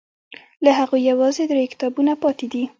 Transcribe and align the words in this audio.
له 0.63 0.71
هغوی 0.79 1.01
یوازې 1.11 1.43
درې 1.51 1.71
کتابونه 1.73 2.13
پاتې 2.23 2.45
دي. 2.53 2.63